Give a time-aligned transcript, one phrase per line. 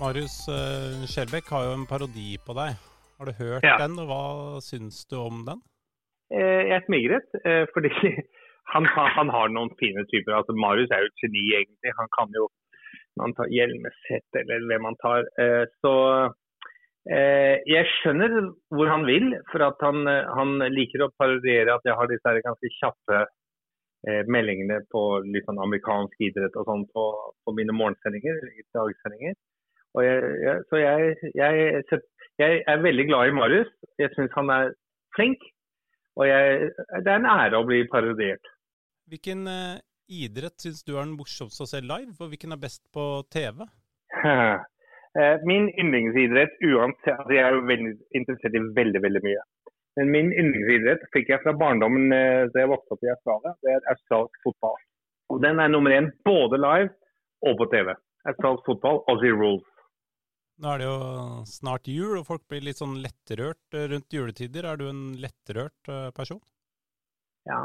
[0.00, 2.78] Marius uh, Skjelbæk har jo en parodi på deg.
[3.20, 3.76] Har du hørt Ja.
[3.76, 4.24] den, og hva
[4.64, 5.60] syns du om den?
[6.32, 7.90] Eh, jeg smigret, eh, fordi
[8.72, 10.38] han, han har noen fine typer.
[10.38, 11.92] Altså, Marius er jo et geni, egentlig.
[11.98, 12.48] Han kan jo
[13.20, 15.26] han tar Hjelmeset eller hvem han tar.
[15.42, 15.94] Eh, så
[17.10, 18.34] jeg skjønner
[18.76, 22.70] hvor han vil, for at han, han liker å parodiere at jeg har disse ganske
[22.76, 23.22] kjappe
[24.30, 27.06] meldingene på litt sånn amerikansk idrett og sånn på,
[27.44, 28.36] på mine morgensendinger,
[28.76, 29.34] dagsendinger.
[29.98, 31.82] Jeg, jeg, så jeg,
[32.38, 33.72] jeg, er veldig glad i Marius.
[33.98, 34.72] Jeg syns han er
[35.16, 35.42] flink.
[36.18, 38.50] Og det er en ære å bli parodiert.
[39.10, 39.78] Hvilken eh,
[40.10, 43.64] idrett syns du er den morsomste å se live, og hvilken er best på TV?
[45.18, 49.40] Eh, Min yndlingsidrett uansett altså Jeg er jo veldig interessert i veldig veldig mye.
[49.98, 53.56] Men min yndlingsidrett fikk jeg fra barndommen eh, da jeg vokste opp i Australia.
[53.64, 54.76] Det er australsk fotball.
[55.34, 56.92] Og Den er nummer én både live
[57.42, 57.90] og på TV.
[58.30, 59.66] Australsk fotball, Aussie rules.
[60.60, 60.96] Nå er det jo
[61.48, 64.66] snart jul, og folk blir litt sånn lettrørt eh, rundt juletider.
[64.68, 66.40] Er du en lettrørt eh, person?
[67.48, 67.62] Ja,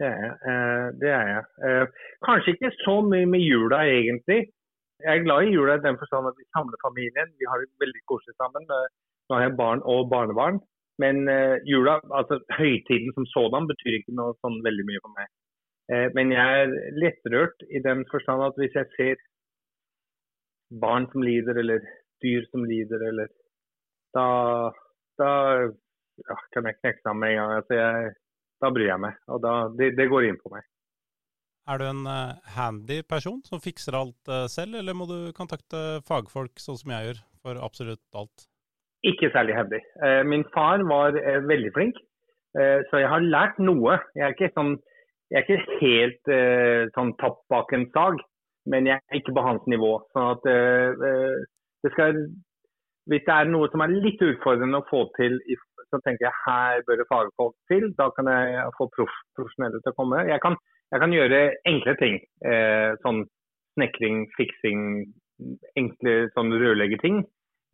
[0.00, 0.34] det er jeg.
[0.52, 1.86] Eh, Det er jeg.
[2.26, 4.42] Kanskje ikke så mye med jula, egentlig.
[5.00, 7.32] Jeg er glad i jula i den forstand at vi samler familien.
[7.40, 8.68] Vi har det veldig koselig sammen.
[8.68, 10.60] Nå har jeg barn og barnebarn.
[11.00, 11.24] Men
[11.64, 15.30] jula, altså høytiden som sådan, betyr ikke noe sånn veldig mye for meg.
[16.12, 19.24] Men jeg er lettrørt i den forstand at hvis jeg ser
[20.84, 21.80] barn som lider, eller
[22.22, 23.30] dyr som lider, eller
[24.16, 24.26] da,
[25.20, 25.30] da
[26.26, 27.54] ja, kan jeg knekke sammen med en gang.
[27.60, 28.12] Altså jeg,
[28.60, 29.16] da bryr jeg meg.
[29.32, 30.66] Og da, det, det går inn på meg.
[31.70, 36.00] Er du en eh, handy person som fikser alt eh, selv, eller må du kontakte
[36.08, 38.46] fagfolk sånn som jeg gjør, for absolutt alt?
[39.06, 39.80] Ikke særlig handy.
[40.04, 41.16] Eh, min far var
[41.46, 42.00] veldig flink,
[42.50, 43.92] så jeg har lært noe.
[44.18, 44.72] Jeg er ikke, sånn,
[45.30, 46.30] jeg er ikke helt
[46.96, 48.18] sånn tapp bak en sag,
[48.66, 49.92] men jeg er ikke på hans nivå.
[50.10, 50.48] Sånn at
[51.84, 52.22] det skal
[53.10, 55.38] Hvis det er noe som er litt utfordrende å få til,
[55.90, 57.88] så tenker jeg her bør det fagfolk til.
[57.98, 60.20] Da kan jeg få profesjonelle til å komme.
[60.28, 60.54] Jeg kan,
[60.92, 62.20] jeg kan gjøre enkle ting.
[62.46, 63.24] Eh, sånn
[63.74, 64.84] snekring, fiksing,
[65.80, 67.22] enkle sånn rørleggerting.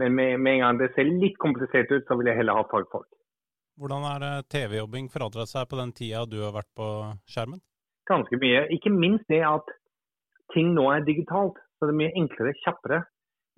[0.01, 2.67] Men med, med en gang det ser litt komplisert ut, så vil jeg heller ha
[2.71, 3.09] fagfolk.
[3.77, 6.87] Hvordan er TV-jobbing forandret seg på den tida du har vært på
[7.29, 7.61] skjermen?
[8.09, 8.65] Ganske mye.
[8.73, 9.69] Ikke minst det at
[10.55, 11.59] ting nå er digitalt.
[11.77, 13.03] Så det er mye enklere, kjappere.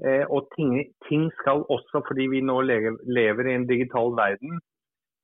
[0.07, 0.77] Eh, og ting,
[1.09, 4.61] ting skal også, fordi vi nå lever, lever i en digital verden,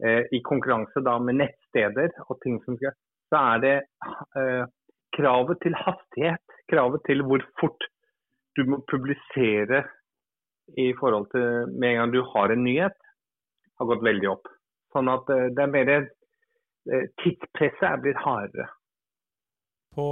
[0.02, 2.96] eh, i konkurranse da med nettsteder og ting som skal
[3.32, 3.76] Så er det
[4.38, 4.64] eh,
[5.16, 7.86] kravet til hastighet, kravet til hvor fort
[8.56, 9.84] du må publisere
[10.78, 12.98] i forhold til med en gang du har en nyhet,
[13.78, 14.50] har gått veldig opp.
[14.94, 18.68] Sånn at eh, det er mer eh, Tidspresset er blitt hardere.
[19.94, 20.04] På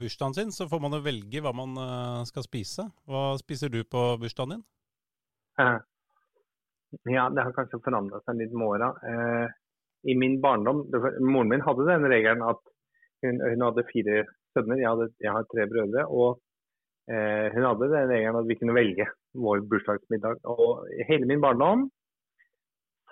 [0.00, 2.88] bursdagen sin så får man jo velge hva man eh, skal spise.
[3.06, 4.64] Hva spiser du på bursdagen din?
[5.62, 5.78] Eh,
[7.08, 8.90] Ja, det har kanskje forandra seg litt med åra.
[9.08, 9.46] Eh,
[10.12, 10.82] I min barndom
[11.24, 12.60] Moren min hadde den regelen at
[13.24, 16.04] hun, hun hadde fire sønner, jeg, hadde, jeg har tre brødre.
[16.10, 16.42] Og
[17.08, 20.42] hun hadde den regelen at vi kunne velge vår bursdagsmiddag.
[20.44, 21.86] Og hele min barndom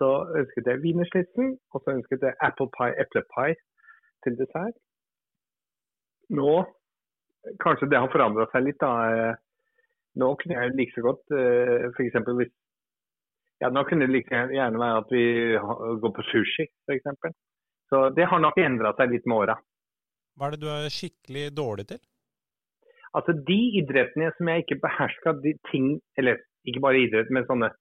[0.01, 0.11] så
[0.41, 3.51] ønsket jeg wienerschnitzel, og så ønsket jeg apple pie, eplepai
[4.25, 4.77] til dessert.
[6.37, 6.53] Nå
[7.63, 8.91] Kanskje det har forandra seg litt, da.
[9.09, 9.39] eh,
[10.21, 12.19] Nå kunne jeg like så godt eh, f.eks.
[12.37, 12.51] hvis
[13.63, 15.25] ja, Nå kunne det like gjerne være at vi
[16.03, 17.33] går på sushi, f.eks.
[17.93, 19.57] Så det har nok endra seg litt med åra.
[20.39, 22.01] Hva er det du er skikkelig dårlig til?
[23.17, 26.39] Altså de idrettene som jeg ikke beherska, de ting Eller
[26.69, 27.73] ikke bare idrett, men sånne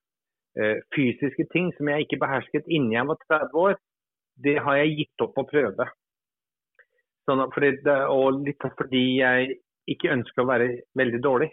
[0.57, 3.79] eh, fysiske ting som jeg ikke behersket innen jeg var 30 år,
[4.39, 5.87] det har jeg gitt opp å prøve.
[7.29, 9.59] Sånn fordi det, og litt fordi jeg
[9.93, 11.49] ikke ønsker å være veldig dårlig.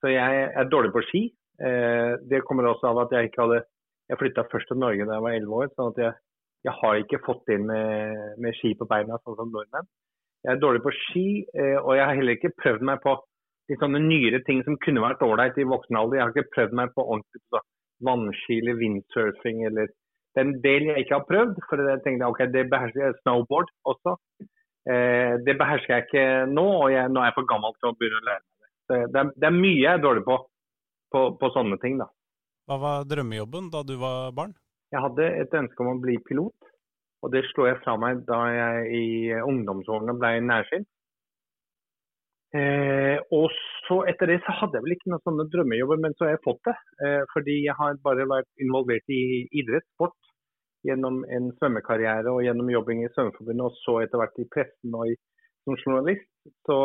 [0.00, 1.22] Så jeg er dårlig på ski.
[1.60, 3.62] Eh, det kommer også av at jeg ikke hadde
[4.10, 6.14] Jeg flytta først til Norge da jeg var 11 år, sånn at jeg,
[6.66, 9.86] jeg har ikke fått inn med, med ski på beina sånn som nordmenn.
[10.42, 13.12] Jeg er dårlig på ski, eh, og jeg har heller ikke prøvd meg på
[13.70, 16.18] de sånne nyere ting som kunne vært ålreit i voksen alder.
[16.18, 17.62] Jeg har ikke prøvd meg på ordentlig så,
[18.08, 19.92] vannski eller windsurfing eller
[20.34, 23.14] Det er en del jeg ikke har prøvd, for jeg tenkte ok, det behersker jeg.
[23.22, 24.16] Snowboard også.
[24.90, 27.96] Eh, det behersker jeg ikke nå, og jeg, nå er jeg for gammel til å
[27.98, 29.02] begynne å lære meg det.
[29.12, 30.38] Det, er, det er mye jeg er dårlig på,
[31.14, 32.08] på, på sånne ting, da.
[32.70, 34.54] Hva var drømmejobben da du var barn?
[34.90, 36.70] Jeg hadde et ønske om å bli pilot,
[37.22, 39.06] og det slo jeg fra meg da jeg i
[39.38, 40.88] ungdomsårene ble nærsynt.
[42.50, 43.52] Eh, og
[43.86, 46.44] så etter det så hadde jeg vel ikke noen sånne drømmejobber, men så har jeg
[46.46, 46.74] fått det.
[47.06, 50.18] Eh, fordi jeg har bare vært involvert i idrett, sport,
[50.86, 55.10] gjennom en svømmekarriere og gjennom jobbing i Svømmeforbundet, og så etter hvert i pressen og
[55.10, 55.16] i,
[55.64, 56.28] som journalist.
[56.68, 56.78] Så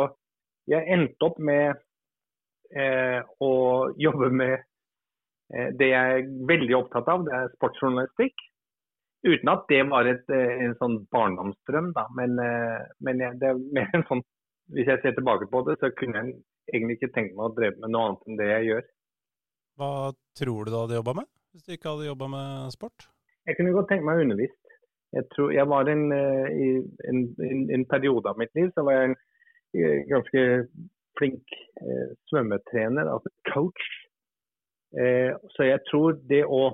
[0.70, 1.78] jeg endte opp med
[2.74, 3.52] eh, å
[4.02, 8.46] jobbe med eh, det jeg er veldig opptatt av, det er sportsjournalistikk.
[9.26, 12.06] Uten at det var et, eh, en sånn barndomsdrøm, da.
[12.18, 14.26] Men, eh, men jeg, det er mer en sånn
[14.74, 16.32] Hvis jeg ser tilbake på det, så kunne jeg
[16.72, 18.88] egentlig ikke tenkt meg å dreve med noe annet enn det jeg gjør.
[19.78, 19.90] Hva
[20.40, 23.06] tror du du hadde jobba med, hvis du ikke hadde jobba med sport?
[23.46, 24.62] Jeg kunne godt tenke meg å undervist.
[25.14, 26.68] Jeg, tror, jeg var en, eh, i
[27.10, 30.42] en, en, en periode av mitt liv så var jeg en eh, ganske
[31.16, 33.86] flink eh, svømmetrener, altså coach.
[34.98, 36.64] Eh, så jeg tror det å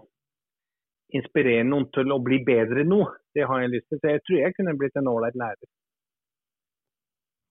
[1.17, 3.03] inspirere noen til å bli bedre nå,
[3.37, 4.01] det har jeg lyst til.
[4.01, 5.71] Så jeg tror jeg kunne blitt en ålreit lærer.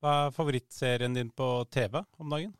[0.01, 2.55] Hva er favorittserien din på TV om dagen?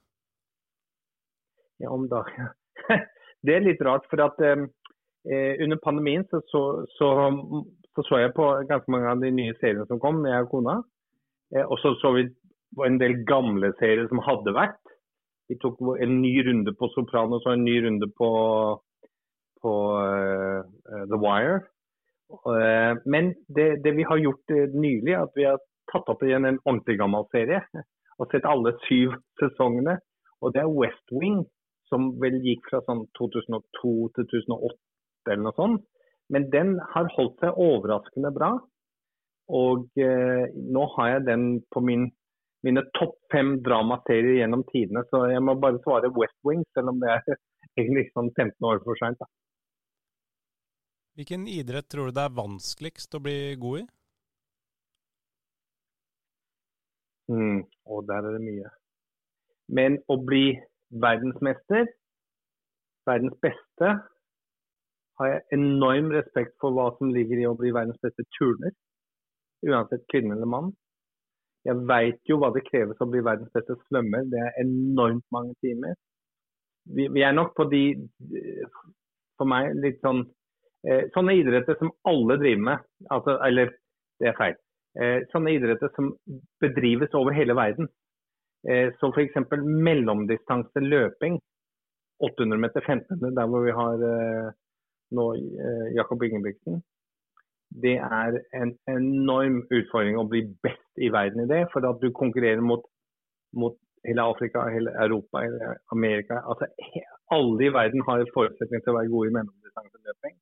[1.81, 2.52] Ja, om dagen.
[3.46, 4.68] det er litt rart, for at eh,
[5.21, 6.62] under pandemien så så,
[6.97, 7.07] så
[7.95, 10.77] så, så jeg på ganske mange av de nye seriene som kom, jeg og kona.
[11.56, 12.27] Eh, og så så vi
[12.88, 14.79] en del gamle serier som hadde vært.
[15.51, 18.29] Vi tok en ny runde på Sopranos og en ny runde på,
[19.59, 20.62] på uh,
[21.12, 21.57] The Wire.
[22.31, 25.59] Uh, men det, det, vi har gjort uh, nylig, at vi har
[25.91, 27.59] tatt opp igjen en ordentlig gammel serie.
[28.21, 29.97] Og sett alle syv sesongene.
[30.39, 31.44] Og det er West Wing,
[31.91, 34.71] som vel gikk fra sånn 2002 til 2008
[35.27, 35.85] eller noe sånt.
[36.31, 38.53] Men den har holdt seg overraskende bra.
[39.51, 42.07] Og eh, nå har jeg den på min,
[42.63, 45.03] mine topp fem dramaserier gjennom tidene.
[45.12, 47.39] Så jeg må bare svare West Wing, selv om det er
[47.79, 49.23] egentlig sånn 15 år for seint.
[51.19, 53.88] Hvilken idrett tror du det er vanskeligst å bli god i?
[57.31, 57.59] Mm,
[57.91, 58.71] og der er det mye.
[59.71, 60.45] Men å bli
[61.03, 61.91] verdensmester,
[63.07, 63.91] verdens beste,
[65.21, 68.73] har jeg enorm respekt for hva som ligger i å bli verdens beste turner.
[69.68, 70.71] Uansett kvinne eller mann.
[71.68, 74.25] Jeg veit jo hva det kreves å bli verdens beste svømmer.
[74.31, 75.94] Det er enormt mange timer.
[76.89, 77.83] Vi, vi er nok på de,
[79.38, 80.23] for meg, litt sånn
[80.89, 82.88] eh, Sånne idretter som alle driver med.
[83.13, 83.75] Altså, eller,
[84.21, 84.57] det er feil.
[84.97, 86.09] Eh, sånne idretter som
[86.63, 87.91] bedrives over hele verden.
[88.65, 89.38] Eh, så f.eks.
[89.62, 91.38] mellomdistanse løping.
[92.21, 94.50] 800 meter 1500, der hvor vi har eh,
[95.18, 96.81] nå eh, Jakob Ingebrigtsen.
[97.84, 101.62] Det er en enorm utfordring å bli best i verden i det.
[101.74, 102.84] For at du konkurrerer mot,
[103.56, 103.78] mot
[104.08, 106.42] hele Afrika, hele Europa, hele Amerika.
[106.50, 106.68] Altså,
[107.38, 110.36] alle i verden har forutsetning til å være gode i mellomdistanseløping.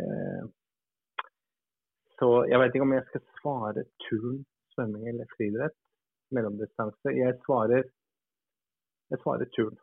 [0.00, 0.44] Eh,
[2.18, 4.44] så jeg vet ikke om jeg skal svare turn,
[4.74, 5.76] svømming eller friidrett.
[6.34, 7.14] Mellomdistanse.
[7.14, 7.88] Jeg svarer,
[9.12, 9.76] jeg svarer turn.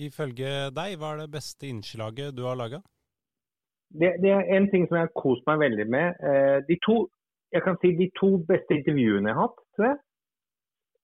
[0.00, 2.80] Ifølge deg, hva er det beste innslaget du har laga?
[3.92, 6.22] Det, det, er en ting som jeg har kost meg veldig med.
[6.24, 6.96] Eh, de to,
[7.52, 9.98] jeg kan si de to beste intervjuene jeg har hatt, tror jeg.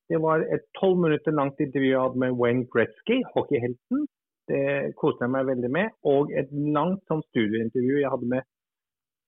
[0.09, 4.07] Det var et tolv minutter langt intervju jeg hadde med Wayne Gretzky, hockeyhelten.
[4.49, 5.93] Det koste jeg meg veldig med.
[6.09, 6.49] Og et
[6.79, 8.49] langt sånn studiointervju jeg hadde med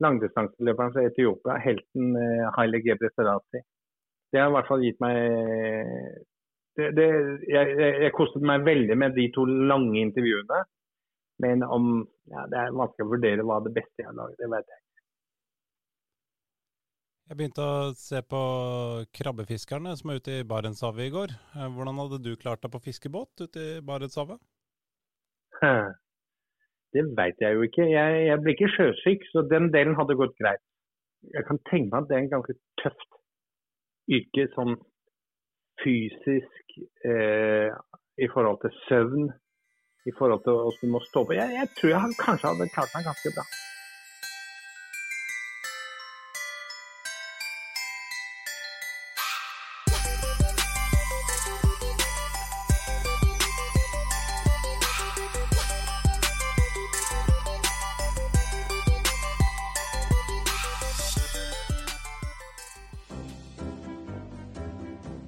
[0.00, 3.60] langdistanseløperen fra Etiopia, helten eh, Haile Gebre Serati.
[4.32, 5.18] Det har i hvert fall gitt meg
[6.78, 7.06] det, det,
[7.50, 7.72] jeg,
[8.05, 10.60] jeg kostet meg veldig med de to lange intervjuene.
[11.41, 11.91] Men om
[12.31, 14.79] ja, det er vanskelig å vurdere hva det beste jeg har laget, det vet jeg
[14.79, 14.86] ikke.
[17.31, 18.41] Jeg begynte å se på
[19.15, 21.34] krabbefiskerne som er ute i Barentshavet i går.
[21.55, 24.41] Eh, hvordan hadde du klart deg på fiskebåt ute i Barentshavet?
[26.91, 27.84] Det veit jeg jo ikke.
[27.86, 30.62] Jeg, jeg blir ikke sjøsyk, så den delen hadde gått greit.
[31.31, 33.19] Jeg kan tenke meg at det er en ganske tøft
[34.10, 34.74] yrke sånn
[35.82, 37.70] fysisk eh,
[38.20, 39.31] i forhold til søvn,
[40.08, 41.37] i forhold til hvordan du må stå på.
[41.41, 43.46] Jeg, jeg tror jeg kanskje hadde klart meg ganske bra.